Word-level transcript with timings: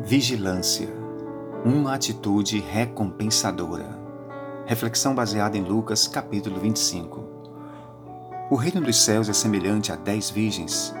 Vigilância, 0.00 0.88
uma 1.64 1.92
atitude 1.92 2.60
recompensadora. 2.60 3.98
Reflexão 4.64 5.12
baseada 5.12 5.58
em 5.58 5.62
Lucas, 5.62 6.06
capítulo 6.06 6.60
25. 6.60 7.24
O 8.48 8.54
reino 8.54 8.80
dos 8.80 9.02
céus 9.02 9.28
é 9.28 9.32
semelhante 9.32 9.90
a 9.90 9.96
dez 9.96 10.30
virgens 10.30 10.94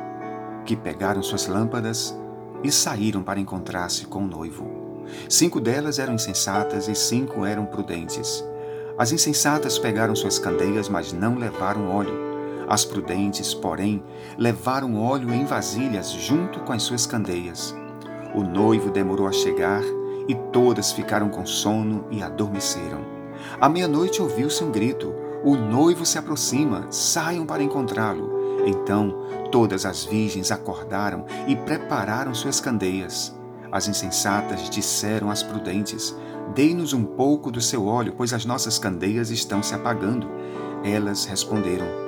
que 0.66 0.76
pegaram 0.76 1.22
suas 1.22 1.46
lâmpadas 1.46 2.18
e 2.64 2.72
saíram 2.72 3.22
para 3.22 3.38
encontrar-se 3.38 4.04
com 4.04 4.24
o 4.24 4.26
noivo. 4.26 4.66
Cinco 5.28 5.60
delas 5.60 6.00
eram 6.00 6.14
insensatas 6.14 6.88
e 6.88 6.94
cinco 6.96 7.46
eram 7.46 7.66
prudentes. 7.66 8.44
As 8.98 9.12
insensatas 9.12 9.78
pegaram 9.78 10.16
suas 10.16 10.40
candeias, 10.40 10.88
mas 10.88 11.12
não 11.12 11.36
levaram 11.36 11.88
óleo. 11.88 12.66
As 12.68 12.84
prudentes, 12.84 13.54
porém, 13.54 14.02
levaram 14.36 14.96
óleo 14.96 15.32
em 15.32 15.44
vasilhas 15.44 16.10
junto 16.10 16.60
com 16.60 16.72
as 16.72 16.82
suas 16.82 17.06
candeias. 17.06 17.74
O 18.34 18.42
noivo 18.42 18.90
demorou 18.90 19.26
a 19.26 19.32
chegar 19.32 19.82
e 20.28 20.34
todas 20.52 20.92
ficaram 20.92 21.28
com 21.28 21.46
sono 21.46 22.04
e 22.10 22.22
adormeceram. 22.22 23.00
À 23.60 23.68
meia-noite 23.68 24.20
ouviu-se 24.20 24.62
um 24.62 24.70
grito: 24.70 25.14
O 25.42 25.56
noivo 25.56 26.04
se 26.04 26.18
aproxima, 26.18 26.86
saiam 26.90 27.46
para 27.46 27.62
encontrá-lo. 27.62 28.62
Então 28.66 29.14
todas 29.50 29.86
as 29.86 30.04
virgens 30.04 30.50
acordaram 30.50 31.24
e 31.46 31.56
prepararam 31.56 32.34
suas 32.34 32.60
candeias. 32.60 33.34
As 33.70 33.88
insensatas 33.88 34.68
disseram 34.68 35.30
às 35.30 35.42
prudentes: 35.42 36.14
Dei-nos 36.54 36.92
um 36.92 37.04
pouco 37.04 37.50
do 37.50 37.60
seu 37.60 37.86
óleo, 37.86 38.14
pois 38.16 38.32
as 38.32 38.44
nossas 38.44 38.78
candeias 38.78 39.30
estão 39.30 39.62
se 39.62 39.74
apagando. 39.74 40.28
Elas 40.84 41.24
responderam: 41.24 42.07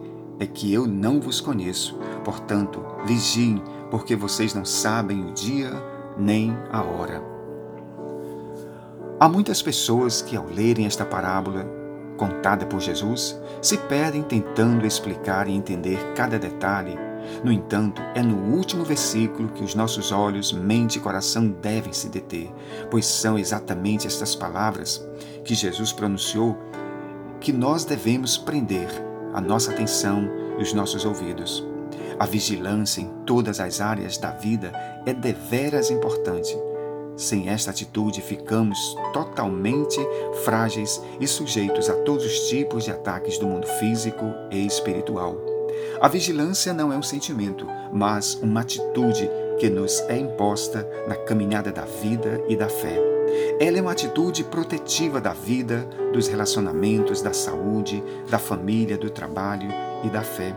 é 0.41 0.47
que 0.47 0.73
eu 0.73 0.87
não 0.87 1.21
vos 1.21 1.39
conheço. 1.39 1.95
Portanto, 2.25 2.83
vigiem, 3.05 3.61
porque 3.91 4.15
vocês 4.15 4.55
não 4.55 4.65
sabem 4.65 5.23
o 5.23 5.33
dia 5.33 5.71
nem 6.17 6.57
a 6.71 6.81
hora. 6.81 7.21
Há 9.19 9.29
muitas 9.29 9.61
pessoas 9.61 10.19
que, 10.19 10.35
ao 10.35 10.47
lerem 10.47 10.87
esta 10.87 11.05
parábola 11.05 11.63
contada 12.17 12.65
por 12.65 12.79
Jesus, 12.79 13.39
se 13.61 13.77
perdem 13.77 14.23
tentando 14.23 14.83
explicar 14.83 15.47
e 15.47 15.53
entender 15.53 15.99
cada 16.15 16.39
detalhe. 16.39 16.97
No 17.43 17.51
entanto, 17.51 18.01
é 18.15 18.23
no 18.23 18.55
último 18.55 18.83
versículo 18.83 19.49
que 19.49 19.63
os 19.63 19.75
nossos 19.75 20.11
olhos, 20.11 20.51
mente 20.51 20.95
e 20.95 20.99
coração 20.99 21.49
devem 21.49 21.93
se 21.93 22.09
deter, 22.09 22.51
pois 22.89 23.05
são 23.05 23.37
exatamente 23.37 24.07
estas 24.07 24.35
palavras 24.35 25.07
que 25.45 25.53
Jesus 25.53 25.93
pronunciou 25.93 26.57
que 27.39 27.53
nós 27.53 27.85
devemos 27.85 28.39
prender 28.39 29.10
a 29.33 29.41
nossa 29.41 29.71
atenção 29.71 30.29
e 30.57 30.61
os 30.61 30.73
nossos 30.73 31.05
ouvidos. 31.05 31.65
A 32.19 32.25
vigilância 32.25 33.01
em 33.01 33.07
todas 33.25 33.59
as 33.59 33.81
áreas 33.81 34.17
da 34.17 34.31
vida 34.31 34.71
é 35.05 35.13
deveras 35.13 35.89
importante. 35.89 36.57
Sem 37.17 37.49
esta 37.49 37.71
atitude, 37.71 38.21
ficamos 38.21 38.95
totalmente 39.13 39.99
frágeis 40.43 41.01
e 41.19 41.27
sujeitos 41.27 41.89
a 41.89 41.93
todos 42.03 42.25
os 42.25 42.49
tipos 42.49 42.85
de 42.85 42.91
ataques 42.91 43.37
do 43.37 43.47
mundo 43.47 43.67
físico 43.79 44.25
e 44.49 44.65
espiritual. 44.65 45.35
A 45.99 46.07
vigilância 46.07 46.73
não 46.73 46.91
é 46.91 46.97
um 46.97 47.03
sentimento, 47.03 47.67
mas 47.91 48.35
uma 48.35 48.61
atitude 48.61 49.29
que 49.59 49.69
nos 49.69 49.99
é 50.09 50.17
imposta 50.17 50.87
na 51.07 51.15
caminhada 51.15 51.71
da 51.71 51.85
vida 51.85 52.41
e 52.47 52.55
da 52.55 52.69
fé. 52.69 53.20
Ela 53.59 53.77
é 53.77 53.81
uma 53.81 53.91
atitude 53.91 54.43
protetiva 54.43 55.21
da 55.21 55.33
vida, 55.33 55.87
dos 56.13 56.27
relacionamentos, 56.27 57.21
da 57.21 57.33
saúde, 57.33 58.03
da 58.29 58.39
família, 58.39 58.97
do 58.97 59.09
trabalho 59.09 59.69
e 60.03 60.09
da 60.09 60.21
fé. 60.21 60.55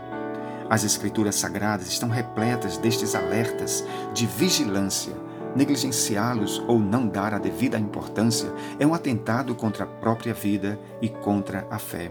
As 0.68 0.84
Escrituras 0.84 1.34
Sagradas 1.34 1.88
estão 1.88 2.08
repletas 2.08 2.78
destes 2.78 3.14
alertas 3.14 3.84
de 4.12 4.26
vigilância. 4.26 5.12
Negligenciá-los 5.54 6.62
ou 6.66 6.78
não 6.78 7.06
dar 7.06 7.32
a 7.34 7.38
devida 7.38 7.78
importância 7.78 8.52
é 8.78 8.86
um 8.86 8.94
atentado 8.94 9.54
contra 9.54 9.84
a 9.84 9.86
própria 9.86 10.34
vida 10.34 10.78
e 11.00 11.08
contra 11.08 11.66
a 11.70 11.78
fé. 11.78 12.10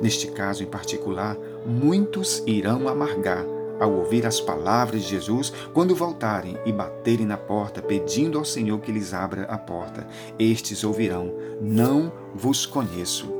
Neste 0.00 0.28
caso 0.28 0.62
em 0.62 0.66
particular, 0.66 1.36
muitos 1.66 2.42
irão 2.46 2.88
amargar 2.88 3.53
ao 3.80 3.92
ouvir 3.92 4.26
as 4.26 4.40
palavras 4.40 5.02
de 5.02 5.10
Jesus 5.10 5.52
quando 5.72 5.94
voltarem 5.94 6.56
e 6.64 6.72
baterem 6.72 7.26
na 7.26 7.36
porta, 7.36 7.82
pedindo 7.82 8.38
ao 8.38 8.44
Senhor 8.44 8.78
que 8.80 8.92
lhes 8.92 9.12
abra 9.12 9.44
a 9.44 9.58
porta. 9.58 10.06
Estes 10.38 10.84
ouvirão: 10.84 11.32
Não 11.60 12.12
vos 12.34 12.66
conheço. 12.66 13.32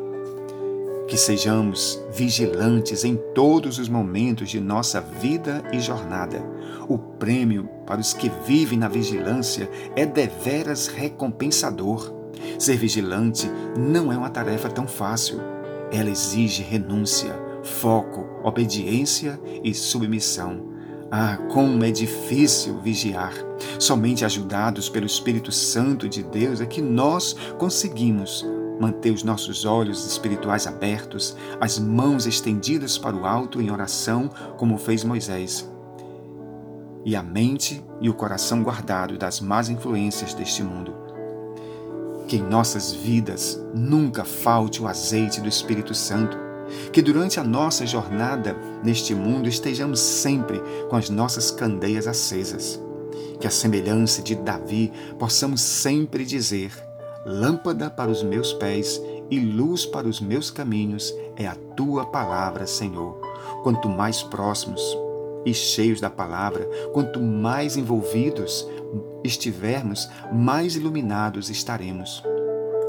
Que 1.06 1.18
sejamos 1.18 2.02
vigilantes 2.12 3.04
em 3.04 3.16
todos 3.34 3.78
os 3.78 3.88
momentos 3.88 4.48
de 4.48 4.58
nossa 4.58 5.00
vida 5.00 5.62
e 5.72 5.78
jornada. 5.78 6.42
O 6.88 6.98
prêmio 6.98 7.68
para 7.86 8.00
os 8.00 8.14
que 8.14 8.30
vivem 8.46 8.78
na 8.78 8.88
vigilância 8.88 9.70
é 9.94 10.06
deveras 10.06 10.86
recompensador. 10.86 12.12
Ser 12.58 12.76
vigilante 12.76 13.50
não 13.76 14.12
é 14.12 14.16
uma 14.16 14.30
tarefa 14.30 14.68
tão 14.68 14.86
fácil. 14.86 15.40
Ela 15.92 16.10
exige 16.10 16.62
renúncia, 16.62 17.34
foco, 17.64 18.26
obediência 18.42 19.40
e 19.62 19.74
submissão. 19.74 20.72
Ah, 21.10 21.38
como 21.52 21.84
é 21.84 21.90
difícil 21.90 22.78
vigiar! 22.80 23.32
Somente 23.78 24.24
ajudados 24.24 24.88
pelo 24.88 25.06
Espírito 25.06 25.50
Santo 25.50 26.08
de 26.08 26.22
Deus 26.22 26.60
é 26.60 26.66
que 26.66 26.82
nós 26.82 27.34
conseguimos 27.58 28.44
manter 28.80 29.12
os 29.12 29.22
nossos 29.22 29.64
olhos 29.64 30.04
espirituais 30.06 30.66
abertos, 30.66 31.36
as 31.60 31.78
mãos 31.78 32.26
estendidas 32.26 32.98
para 32.98 33.16
o 33.16 33.24
alto 33.24 33.60
em 33.60 33.70
oração, 33.70 34.28
como 34.56 34.76
fez 34.76 35.04
Moisés, 35.04 35.70
e 37.04 37.14
a 37.14 37.22
mente 37.22 37.84
e 38.00 38.08
o 38.08 38.14
coração 38.14 38.62
guardado 38.62 39.16
das 39.16 39.40
más 39.40 39.68
influências 39.68 40.34
deste 40.34 40.62
mundo. 40.62 40.92
Que 42.26 42.36
em 42.36 42.42
nossas 42.42 42.92
vidas 42.92 43.62
nunca 43.74 44.24
falte 44.24 44.82
o 44.82 44.88
azeite 44.88 45.40
do 45.40 45.48
Espírito 45.48 45.94
Santo 45.94 46.43
que 46.92 47.02
durante 47.02 47.40
a 47.40 47.44
nossa 47.44 47.86
jornada 47.86 48.56
neste 48.82 49.14
mundo 49.14 49.48
estejamos 49.48 50.00
sempre 50.00 50.60
com 50.88 50.96
as 50.96 51.10
nossas 51.10 51.50
candeias 51.50 52.06
acesas. 52.06 52.80
Que 53.40 53.46
a 53.46 53.50
semelhança 53.50 54.22
de 54.22 54.34
Davi 54.34 54.92
possamos 55.18 55.60
sempre 55.60 56.24
dizer: 56.24 56.72
Lâmpada 57.26 57.90
para 57.90 58.10
os 58.10 58.22
meus 58.22 58.52
pés 58.52 59.00
e 59.30 59.40
luz 59.40 59.86
para 59.86 60.06
os 60.06 60.20
meus 60.20 60.50
caminhos 60.50 61.14
é 61.36 61.46
a 61.46 61.54
tua 61.54 62.06
palavra, 62.06 62.66
Senhor. 62.66 63.20
Quanto 63.62 63.88
mais 63.88 64.22
próximos 64.22 64.82
e 65.44 65.52
cheios 65.52 66.00
da 66.00 66.10
palavra, 66.10 66.68
quanto 66.92 67.20
mais 67.20 67.76
envolvidos 67.76 68.66
estivermos, 69.22 70.08
mais 70.32 70.76
iluminados 70.76 71.50
estaremos 71.50 72.22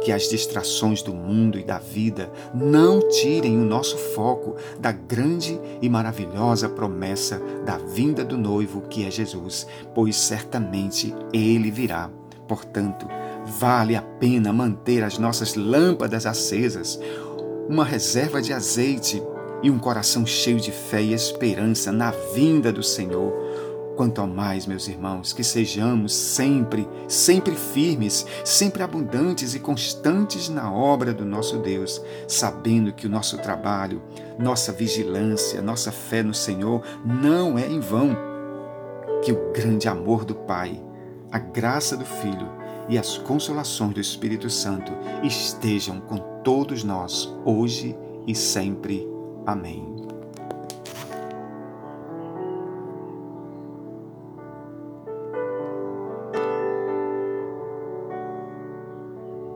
que 0.06 0.12
as 0.12 0.30
distrações 0.30 1.02
do 1.02 1.16
mundo 1.16 1.58
e 1.58 1.64
da 1.64 1.80
vida 1.80 2.32
não 2.54 3.00
tirem 3.10 3.58
o 3.58 3.66
nosso 3.66 3.98
foco 3.98 4.56
da 4.80 4.92
grande 4.92 5.60
e 5.82 5.90
maravilhosa 5.90 6.70
promessa 6.70 7.42
da 7.66 7.80
vinda 7.80 8.24
do 8.24 8.38
noivo 8.38 8.82
que 8.82 9.04
é 9.04 9.10
Jesus, 9.10 9.66
pois 9.96 10.16
certamente 10.16 11.12
ele 11.34 11.72
virá. 11.72 12.12
Portanto, 12.48 13.08
vale 13.60 13.96
a 13.96 14.02
pena 14.04 14.54
manter 14.54 15.04
as 15.04 15.18
nossas 15.18 15.56
lâmpadas 15.56 16.28
acesas, 16.28 17.00
uma 17.68 17.84
reserva 17.84 18.44
de 18.44 18.54
azeite 18.54 19.24
e 19.64 19.72
um 19.72 19.80
coração 19.80 20.24
cheio 20.24 20.60
de 20.60 20.72
fé 20.72 21.02
e 21.02 21.14
esperança 21.14 21.92
na 21.92 22.12
vinda 22.12 22.72
do 22.72 22.84
Senhor 22.84 23.34
Quanto 23.96 24.28
mais, 24.28 24.66
meus 24.66 24.90
irmãos, 24.90 25.32
que 25.32 25.44
sejamos 25.44 26.14
sempre, 26.14 26.88
sempre 27.08 27.56
firmes, 27.56 28.26
sempre 28.44 28.84
abundantes 28.84 29.56
e 29.56 29.60
constantes 29.60 30.50
na 30.50 30.70
obra 30.70 31.14
do 31.14 31.24
nosso 31.24 31.60
Deus, 31.60 32.02
sabendo 32.28 32.92
que 32.92 33.08
o 33.08 33.10
nosso 33.10 33.38
trabalho, 33.38 34.02
nossa 34.38 34.74
vigilância, 34.74 35.62
nossa 35.62 35.94
fé 35.94 36.22
no 36.22 36.34
Senhor 36.34 36.82
não 37.06 37.58
é 37.58 37.66
em 37.66 37.80
vão. 37.80 38.18
Que 39.24 39.32
o 39.32 39.54
grande 39.54 39.88
amor 39.88 40.26
do 40.26 40.36
Pai, 40.36 40.84
a 41.32 41.40
graça 41.40 41.96
do 41.96 42.06
Filho 42.06 42.50
e 42.90 42.98
as 42.98 43.18
consolações 43.18 43.94
do 43.94 44.02
Espírito 44.02 44.50
Santo 44.50 44.92
estejam 45.24 46.02
com 46.02 46.18
todos 46.44 46.84
nós, 46.84 47.34
hoje 47.46 47.98
e 48.28 48.36
sempre. 48.36 49.08
Amém. 49.46 49.95